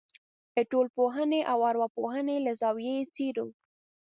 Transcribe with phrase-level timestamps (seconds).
[0.55, 3.47] د ټولنپوهنې او ارواپوهنې له زاویې یې څېړو.